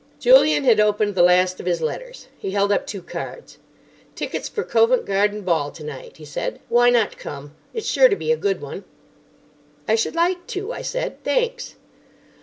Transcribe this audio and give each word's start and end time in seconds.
Julian 0.19 0.63
had 0.63 0.79
opened 0.79 1.13
the 1.13 1.21
last 1.21 1.59
of 1.59 1.67
his 1.67 1.79
letters. 1.79 2.25
He 2.39 2.49
held 2.49 2.71
up 2.71 2.87
two 2.87 3.03
cards. 3.03 3.59
"Tickets 4.15 4.49
for 4.49 4.63
Covent 4.63 5.05
Garden 5.05 5.43
Ball 5.43 5.69
tonight," 5.69 6.17
he 6.17 6.25
said. 6.25 6.59
"Why 6.69 6.89
not 6.89 7.19
come? 7.19 7.53
It's 7.71 7.85
sure 7.85 8.09
to 8.09 8.15
be 8.15 8.31
a 8.31 8.35
good 8.35 8.61
one." 8.61 8.83
"I 9.87 9.93
should 9.93 10.15
like 10.15 10.47
to," 10.47 10.73
I 10.73 10.81
said. 10.81 11.23
"Thanks." 11.23 11.75